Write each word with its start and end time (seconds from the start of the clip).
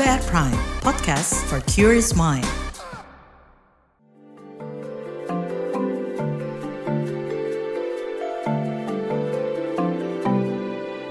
KBR 0.00 0.24
Prime, 0.32 0.60
podcast 0.80 1.36
for 1.44 1.60
curious 1.68 2.16
mind. 2.16 2.48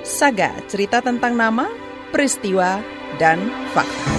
Saga, 0.02 0.58
cerita 0.66 1.06
tentang 1.06 1.38
nama, 1.38 1.70
peristiwa, 2.10 2.82
dan 3.22 3.38
fakta. 3.78 4.10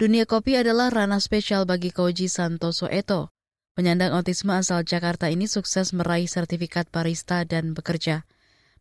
Dunia 0.00 0.24
kopi 0.24 0.56
adalah 0.56 0.88
ranah 0.88 1.20
spesial 1.20 1.68
bagi 1.68 1.92
Koji 1.92 2.32
Santoso 2.32 2.88
Eto. 2.88 3.36
Penyandang 3.78 4.10
autisme 4.10 4.58
asal 4.58 4.82
Jakarta 4.82 5.30
ini 5.30 5.46
sukses 5.46 5.94
meraih 5.94 6.26
sertifikat 6.26 6.90
barista 6.90 7.46
dan 7.46 7.78
bekerja. 7.78 8.26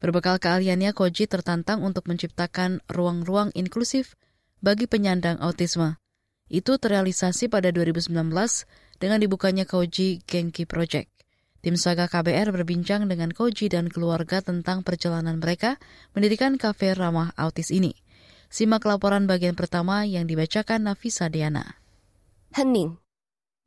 Berbekal 0.01 0.41
keahliannya, 0.41 0.97
Koji 0.97 1.29
tertantang 1.29 1.85
untuk 1.85 2.09
menciptakan 2.09 2.81
ruang-ruang 2.89 3.53
inklusif 3.53 4.17
bagi 4.57 4.89
penyandang 4.89 5.37
autisme. 5.37 6.01
Itu 6.49 6.81
terrealisasi 6.81 7.45
pada 7.45 7.69
2019 7.69 8.09
dengan 8.97 9.21
dibukanya 9.21 9.69
Koji 9.69 10.25
Genki 10.25 10.65
Project. 10.65 11.13
Tim 11.61 11.77
Saga 11.77 12.09
KBR 12.09 12.49
berbincang 12.49 13.05
dengan 13.05 13.29
Koji 13.29 13.69
dan 13.69 13.93
keluarga 13.93 14.41
tentang 14.41 14.81
perjalanan 14.81 15.37
mereka 15.37 15.77
mendirikan 16.17 16.57
kafe 16.57 16.97
ramah 16.97 17.37
autis 17.37 17.69
ini. 17.69 17.93
Simak 18.49 18.81
laporan 18.81 19.29
bagian 19.29 19.53
pertama 19.53 20.09
yang 20.09 20.25
dibacakan 20.25 20.89
Nafisa 20.89 21.29
Diana. 21.29 21.77
Hening. 22.57 22.97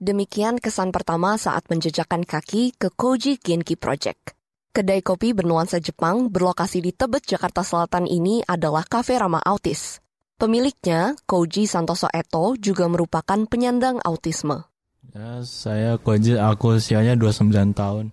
Demikian 0.00 0.56
kesan 0.56 0.96
pertama 0.96 1.36
saat 1.36 1.68
menjejakkan 1.68 2.24
kaki 2.24 2.72
ke 2.72 2.88
Koji 2.88 3.36
Genki 3.36 3.76
Project. 3.76 4.32
Kedai 4.72 5.04
kopi 5.04 5.36
bernuansa 5.36 5.76
Jepang 5.76 6.32
berlokasi 6.32 6.80
di 6.80 6.88
Tebet, 6.96 7.28
Jakarta 7.28 7.60
Selatan 7.60 8.08
ini 8.08 8.40
adalah 8.48 8.80
kafe 8.88 9.20
ramah 9.20 9.44
autis. 9.44 10.00
Pemiliknya, 10.40 11.20
Koji 11.28 11.68
Santoso 11.68 12.08
Eto, 12.08 12.56
juga 12.56 12.88
merupakan 12.88 13.44
penyandang 13.44 14.00
autisme. 14.00 14.64
Ya, 15.12 15.44
saya 15.44 16.00
Koji, 16.00 16.40
aku 16.40 16.80
usianya 16.80 17.12
29 17.20 17.76
tahun. 17.76 18.08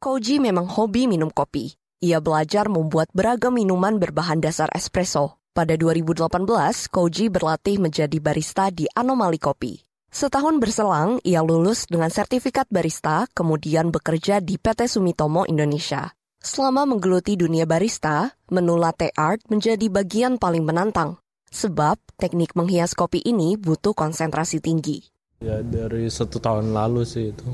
Koji 0.00 0.40
memang 0.40 0.64
hobi 0.64 1.12
minum 1.12 1.28
kopi. 1.28 1.76
Ia 2.00 2.24
belajar 2.24 2.72
membuat 2.72 3.12
beragam 3.12 3.52
minuman 3.52 4.00
berbahan 4.00 4.40
dasar 4.40 4.72
espresso. 4.72 5.36
Pada 5.52 5.76
2018, 5.76 6.88
Koji 6.88 7.28
berlatih 7.28 7.76
menjadi 7.84 8.16
barista 8.16 8.72
di 8.72 8.88
Anomali 8.96 9.36
Kopi. 9.36 9.87
Setahun 10.08 10.56
berselang, 10.56 11.20
ia 11.20 11.44
lulus 11.44 11.84
dengan 11.84 12.08
sertifikat 12.08 12.64
barista, 12.72 13.28
kemudian 13.36 13.92
bekerja 13.92 14.40
di 14.40 14.56
PT 14.56 14.88
Sumitomo 14.88 15.44
Indonesia. 15.44 16.08
Selama 16.40 16.88
menggeluti 16.88 17.36
dunia 17.36 17.68
barista, 17.68 18.32
menu 18.48 18.80
latte 18.80 19.12
art 19.12 19.44
menjadi 19.52 19.84
bagian 19.92 20.40
paling 20.40 20.64
menantang. 20.64 21.20
Sebab 21.52 22.00
teknik 22.16 22.56
menghias 22.56 22.96
kopi 22.96 23.20
ini 23.20 23.60
butuh 23.60 23.92
konsentrasi 23.92 24.64
tinggi. 24.64 25.04
Ya 25.44 25.60
dari 25.60 26.08
satu 26.08 26.40
tahun 26.40 26.72
lalu 26.72 27.04
sih 27.04 27.32
itu. 27.32 27.48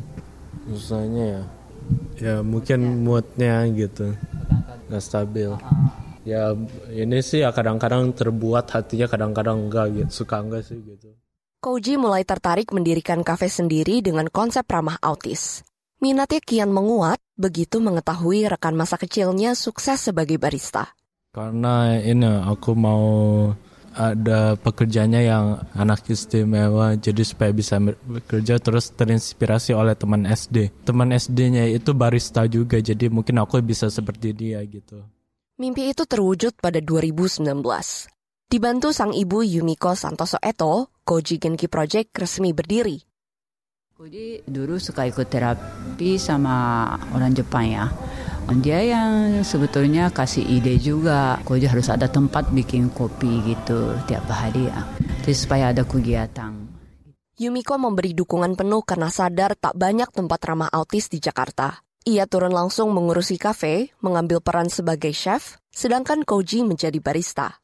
Misalnya 0.70 1.24
ya, 1.26 1.42
ya 2.16 2.34
mungkin 2.40 3.02
moodnya 3.02 3.66
gitu, 3.74 4.14
nggak 4.88 5.02
stabil 5.02 5.52
ya 6.24 6.56
ini 6.88 7.20
sih 7.20 7.44
ya 7.44 7.52
kadang-kadang 7.52 8.16
terbuat 8.16 8.72
hatinya 8.72 9.06
kadang-kadang 9.06 9.68
enggak 9.68 9.92
gitu 9.92 10.24
suka 10.24 10.40
enggak 10.40 10.64
sih 10.64 10.80
gitu 10.80 11.12
Koji 11.64 11.96
mulai 11.96 12.28
tertarik 12.28 12.76
mendirikan 12.76 13.24
kafe 13.24 13.48
sendiri 13.48 14.04
dengan 14.04 14.28
konsep 14.28 14.68
ramah 14.68 15.00
autis. 15.00 15.64
Minatnya 15.96 16.44
kian 16.44 16.68
menguat 16.68 17.16
begitu 17.40 17.80
mengetahui 17.80 18.44
rekan 18.52 18.76
masa 18.76 19.00
kecilnya 19.00 19.56
sukses 19.56 19.96
sebagai 19.96 20.36
barista. 20.36 20.92
Karena 21.32 21.96
ini 21.96 22.28
aku 22.28 22.76
mau 22.76 23.04
ada 23.96 24.60
pekerjaannya 24.60 25.22
yang 25.24 25.64
anak 25.72 26.04
istimewa 26.12 27.00
jadi 27.00 27.24
supaya 27.24 27.56
bisa 27.56 27.80
bekerja 27.80 28.60
terus 28.60 28.92
terinspirasi 28.92 29.72
oleh 29.72 29.96
teman 29.96 30.28
SD. 30.28 30.84
Teman 30.84 31.16
SD-nya 31.16 31.64
itu 31.72 31.96
barista 31.96 32.44
juga 32.44 32.76
jadi 32.76 33.08
mungkin 33.08 33.40
aku 33.40 33.64
bisa 33.64 33.88
seperti 33.88 34.36
dia 34.36 34.60
gitu. 34.68 35.00
Mimpi 35.56 35.96
itu 35.96 36.04
terwujud 36.04 36.60
pada 36.60 36.76
2019. 36.76 37.40
Dibantu 38.44 38.92
sang 38.92 39.16
ibu 39.16 39.40
Yumiko 39.40 39.96
Santoso 39.96 40.36
Eto, 40.38 40.92
Koji 41.00 41.40
Genki 41.40 41.66
Project 41.66 42.12
resmi 42.12 42.52
berdiri. 42.52 43.00
Koji 43.96 44.44
dulu 44.44 44.76
suka 44.76 45.08
ikut 45.08 45.32
terapi 45.32 46.20
sama 46.20 46.84
orang 47.16 47.32
Jepang 47.32 47.66
ya. 47.66 47.88
Dia 48.60 48.84
yang 48.84 49.40
sebetulnya 49.40 50.12
kasih 50.12 50.44
ide 50.44 50.76
juga, 50.76 51.40
Koji 51.48 51.64
harus 51.64 51.88
ada 51.88 52.04
tempat 52.12 52.52
bikin 52.52 52.92
kopi 52.92 53.40
gitu 53.48 53.96
tiap 54.04 54.28
hari 54.28 54.68
ya. 54.68 54.84
Jadi 55.24 55.32
supaya 55.32 55.72
ada 55.72 55.88
kegiatan. 55.88 56.52
Yumiko 57.40 57.80
memberi 57.80 58.12
dukungan 58.12 58.60
penuh 58.60 58.84
karena 58.84 59.08
sadar 59.08 59.56
tak 59.56 59.74
banyak 59.74 60.12
tempat 60.12 60.38
ramah 60.44 60.70
autis 60.70 61.08
di 61.08 61.18
Jakarta. 61.18 61.80
Ia 62.04 62.28
turun 62.28 62.52
langsung 62.52 62.92
mengurusi 62.92 63.40
kafe, 63.40 63.96
mengambil 64.04 64.44
peran 64.44 64.68
sebagai 64.68 65.16
chef, 65.16 65.56
sedangkan 65.72 66.20
Koji 66.28 66.60
menjadi 66.60 67.00
barista. 67.00 67.63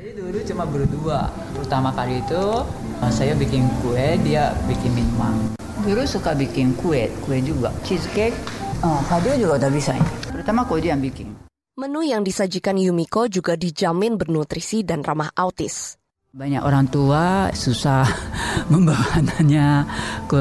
Jadi 0.00 0.16
dulu 0.16 0.40
cuma 0.48 0.64
berdua. 0.64 1.28
Pertama 1.52 1.92
kali 1.92 2.24
itu 2.24 2.64
saya 3.12 3.36
bikin 3.36 3.68
kue, 3.84 4.16
dia 4.24 4.56
bikin 4.64 4.96
minuman. 4.96 5.52
Dulu 5.84 6.08
suka 6.08 6.32
bikin 6.32 6.72
kue, 6.72 7.12
kue 7.20 7.36
juga. 7.44 7.68
Cheesecake, 7.84 8.32
oh, 8.80 8.96
dia 9.20 9.36
juga 9.36 9.60
udah 9.60 9.68
bisa. 9.68 9.92
Pertama 10.32 10.64
Koji 10.64 10.88
yang 10.88 11.04
bikin. 11.04 11.28
Menu 11.76 12.00
yang 12.00 12.24
disajikan 12.24 12.80
Yumiko 12.80 13.28
juga 13.28 13.60
dijamin 13.60 14.16
bernutrisi 14.16 14.88
dan 14.88 15.04
ramah 15.04 15.36
autis. 15.36 15.99
Banyak 16.30 16.62
orang 16.62 16.86
tua 16.86 17.50
susah 17.50 18.06
membawa 18.72 19.18
anaknya 19.18 19.82
ke 20.30 20.38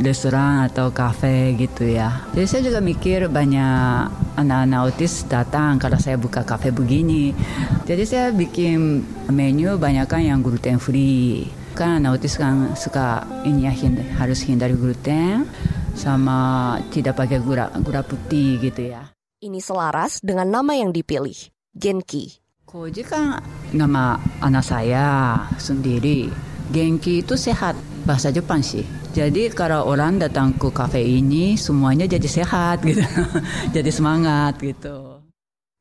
restoran 0.00 0.64
atau 0.64 0.96
kafe 0.96 1.52
gitu 1.60 1.84
ya. 1.84 2.24
Jadi 2.32 2.46
saya 2.48 2.62
juga 2.72 2.80
mikir 2.80 3.28
banyak 3.28 4.08
anak-anak 4.40 4.78
autis 4.80 5.28
datang 5.28 5.76
kalau 5.76 6.00
saya 6.00 6.16
buka 6.16 6.40
kafe 6.48 6.72
begini. 6.72 7.36
Jadi 7.84 8.02
saya 8.08 8.32
bikin 8.32 9.04
menu 9.28 9.76
banyak 9.76 10.08
yang 10.24 10.40
gluten 10.40 10.80
free. 10.80 11.52
Kan 11.76 12.00
anak 12.00 12.16
autis 12.16 12.40
kan 12.40 12.72
suka 12.72 13.28
ini 13.44 13.68
ya 13.68 13.76
harus 14.16 14.40
hindari 14.48 14.72
gluten 14.72 15.44
sama 15.92 16.80
tidak 16.88 17.20
pakai 17.20 17.44
gula 17.44 17.68
gula 17.84 18.00
putih 18.00 18.56
gitu 18.56 18.88
ya. 18.88 19.12
Ini 19.44 19.60
selaras 19.60 20.24
dengan 20.24 20.48
nama 20.48 20.72
yang 20.72 20.96
dipilih, 20.96 21.52
Genki. 21.76 22.43
Koji 22.64 23.04
kan 23.04 23.44
nama 23.76 24.16
anak 24.40 24.64
saya 24.64 25.36
sendiri. 25.60 26.32
Genki 26.72 27.20
itu 27.20 27.36
sehat, 27.36 27.76
bahasa 28.08 28.32
Jepang 28.32 28.64
sih. 28.64 28.88
Jadi 29.12 29.52
kalau 29.52 29.84
orang 29.84 30.16
datang 30.16 30.56
ke 30.56 30.72
kafe 30.72 31.04
ini 31.04 31.60
semuanya 31.60 32.08
jadi 32.08 32.24
sehat 32.24 32.80
gitu. 32.80 33.04
jadi 33.76 33.90
semangat 33.92 34.56
gitu. 34.64 35.20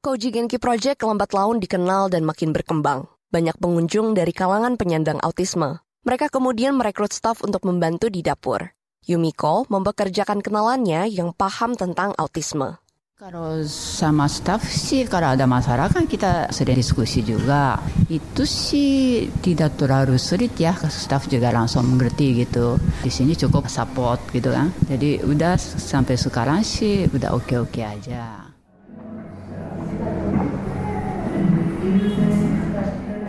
Koji 0.03 0.35
Genki 0.35 0.59
Project 0.59 0.99
lambat 1.07 1.31
laun 1.31 1.63
dikenal 1.63 2.11
dan 2.11 2.27
makin 2.27 2.51
berkembang. 2.51 3.07
Banyak 3.31 3.55
pengunjung 3.63 4.11
dari 4.11 4.35
kalangan 4.35 4.75
penyandang 4.75 5.23
autisme. 5.23 5.79
Mereka 6.03 6.27
kemudian 6.27 6.75
merekrut 6.75 7.15
staf 7.15 7.47
untuk 7.47 7.63
membantu 7.63 8.11
di 8.11 8.19
dapur. 8.19 8.75
Yumiko 9.07 9.63
mempekerjakan 9.71 10.43
kenalannya 10.43 11.07
yang 11.07 11.31
paham 11.31 11.79
tentang 11.79 12.11
autisme. 12.19 12.82
Kalau 13.13 13.61
sama 13.69 14.25
staff 14.25 14.65
sih 14.65 15.05
kalau 15.05 15.37
ada 15.37 15.45
masalah 15.45 15.85
kan 15.85 16.09
kita 16.09 16.49
sering 16.49 16.81
diskusi 16.81 17.21
juga. 17.21 17.77
Itu 18.09 18.41
sih 18.41 19.29
tidak 19.37 19.77
terlalu 19.77 20.17
sulit 20.17 20.57
ya, 20.57 20.73
staff 20.89 21.29
juga 21.29 21.53
langsung 21.53 21.85
mengerti 21.85 22.41
gitu. 22.41 22.81
Di 23.05 23.13
sini 23.13 23.37
cukup 23.37 23.69
support 23.69 24.17
gitu 24.33 24.49
kan. 24.49 24.73
Jadi 24.89 25.21
udah 25.29 25.53
sampai 25.61 26.17
sekarang 26.17 26.65
sih 26.65 27.05
udah 27.05 27.37
oke-oke 27.37 27.85
aja. 27.85 28.49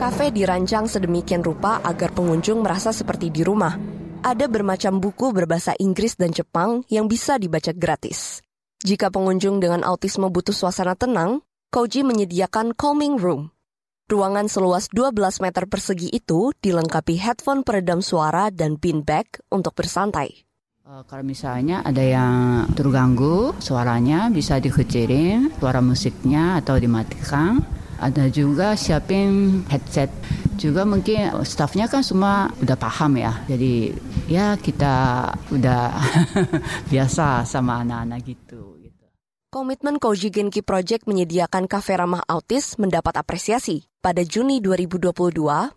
Kafe 0.00 0.32
dirancang 0.32 0.88
sedemikian 0.88 1.44
rupa 1.44 1.84
agar 1.84 2.08
pengunjung 2.16 2.64
merasa 2.64 2.88
seperti 2.88 3.28
di 3.28 3.44
rumah. 3.44 3.76
Ada 4.24 4.48
bermacam 4.48 4.96
buku 4.96 5.28
berbahasa 5.28 5.76
Inggris 5.76 6.16
dan 6.16 6.32
Jepang 6.32 6.88
yang 6.88 7.04
bisa 7.04 7.36
dibaca 7.36 7.76
gratis. 7.76 8.40
Jika 8.84 9.08
pengunjung 9.08 9.64
dengan 9.64 9.80
autisme 9.80 10.28
butuh 10.28 10.52
suasana 10.52 10.92
tenang, 10.92 11.40
Koji 11.72 12.04
menyediakan 12.04 12.76
calming 12.76 13.16
room. 13.16 13.48
Ruangan 14.12 14.46
seluas 14.46 14.92
12 14.92 15.40
meter 15.40 15.64
persegi 15.64 16.12
itu 16.12 16.52
dilengkapi 16.60 17.16
headphone 17.16 17.64
peredam 17.64 18.04
suara 18.04 18.52
dan 18.52 18.76
beanbag 18.76 19.24
untuk 19.48 19.72
bersantai. 19.72 20.44
Uh, 20.84 21.00
kalau 21.08 21.24
misalnya 21.24 21.80
ada 21.80 22.04
yang 22.04 22.68
terganggu 22.76 23.56
suaranya 23.56 24.28
bisa 24.28 24.60
dikecilin, 24.60 25.48
suara 25.56 25.80
musiknya 25.80 26.60
atau 26.60 26.76
dimatikan. 26.76 27.64
Ada 27.98 28.30
juga 28.30 28.78
siapin 28.78 29.62
headset. 29.68 30.10
Juga 30.54 30.86
mungkin 30.86 31.42
staffnya 31.42 31.90
kan 31.90 32.00
semua 32.00 32.50
udah 32.62 32.78
paham 32.78 33.18
ya. 33.18 33.32
Jadi 33.50 33.94
ya 34.30 34.54
kita 34.56 35.28
udah 35.50 35.82
biasa 36.90 37.42
sama 37.42 37.82
anak-anak 37.82 38.20
gitu. 38.24 38.74
Komitmen 39.54 40.02
Koji 40.02 40.34
Genki 40.34 40.66
Project 40.66 41.06
menyediakan 41.06 41.70
kafe 41.70 41.94
ramah 41.94 42.26
autis 42.26 42.74
mendapat 42.74 43.14
apresiasi. 43.14 43.86
Pada 44.02 44.26
Juni 44.26 44.58
2022, 44.58 45.14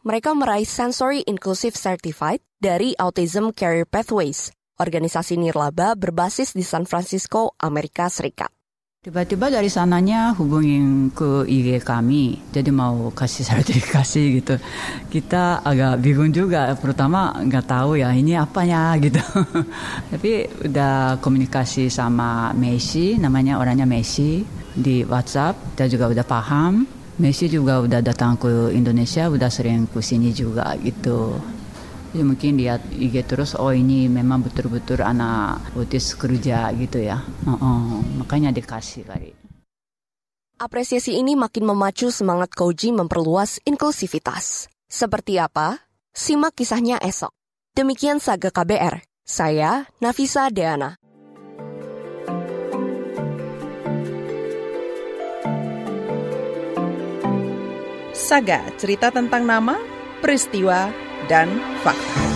mereka 0.02 0.34
meraih 0.34 0.66
Sensory 0.66 1.22
Inclusive 1.30 1.78
Certified 1.78 2.42
dari 2.58 2.98
Autism 2.98 3.54
Career 3.54 3.86
Pathways, 3.86 4.50
organisasi 4.81 5.38
nirlaba 5.38 5.94
berbasis 5.94 6.58
di 6.58 6.66
San 6.66 6.90
Francisco, 6.90 7.54
Amerika 7.62 8.10
Serikat. 8.10 8.56
Tiba-tiba 9.07 9.48
dari 9.48 9.71
sananya 9.71 10.36
hubungin 10.36 11.15
ke 11.15 11.48
IG 11.48 11.80
kami, 11.80 12.44
jadi 12.51 12.75
mau 12.75 13.07
kasih 13.15 13.48
sertifikasi 13.56 14.44
gitu. 14.44 14.59
Kita 15.07 15.63
agak 15.63 16.04
bingung 16.04 16.36
juga, 16.36 16.75
pertama 16.75 17.31
nggak 17.39 17.71
tahu 17.71 17.95
ya 17.95 18.12
ini 18.12 18.36
apanya 18.36 19.00
gitu. 19.00 19.24
Tapi 20.12 20.51
udah 20.59 21.24
komunikasi 21.24 21.88
sama 21.88 22.51
Messi, 22.51 23.15
namanya 23.15 23.63
orangnya 23.63 23.88
Messi 23.88 24.44
di 24.75 25.07
WhatsApp, 25.07 25.80
kita 25.80 25.88
juga 25.88 26.12
udah 26.12 26.25
paham. 26.27 26.83
Messi 27.24 27.48
juga 27.48 27.80
udah 27.80 28.03
datang 28.03 28.36
ke 28.36 28.75
Indonesia, 28.75 29.31
udah 29.31 29.48
sering 29.48 29.88
ke 29.88 30.03
sini 30.03 30.36
juga 30.36 30.75
gitu. 30.83 31.39
Jadi 32.18 32.34
mungkin 32.34 32.58
lihat 32.58 32.81
IG 32.98 33.30
terus, 33.30 33.54
oh 33.54 33.69
ini 33.69 34.10
memang 34.10 34.42
betul-betul 34.42 35.06
anak 35.06 35.62
autis 35.78 36.18
kerja 36.18 36.74
gitu 36.74 36.98
ya. 36.98 37.22
Uh 37.46 37.54
-uh, 37.54 38.02
makanya 38.18 38.50
dikasih 38.50 39.06
kali. 39.06 39.38
Apresiasi 40.58 41.14
ini 41.14 41.38
makin 41.38 41.69
memacu 41.69 42.10
semangat 42.10 42.58
Koji 42.58 42.90
memperluas 42.90 43.62
inklusivitas. 43.69 44.66
Seperti 44.90 45.38
apa? 45.38 45.78
Simak 46.10 46.58
kisahnya 46.58 46.98
esok. 47.06 47.30
Demikian 47.78 48.18
Saga 48.18 48.50
KBR. 48.50 49.06
Saya 49.22 49.86
Nafisa 50.02 50.50
Deana. 50.50 50.98
Saga, 58.18 58.66
cerita 58.81 59.13
tentang 59.13 59.46
nama, 59.46 59.78
peristiwa, 60.25 60.90
dan 61.25 61.50
fakta. 61.81 62.26